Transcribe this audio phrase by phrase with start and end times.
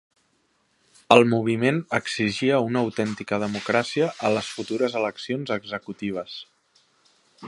[1.15, 6.41] El moviment exigia una autèntica democràcia a les futures eleccions executives.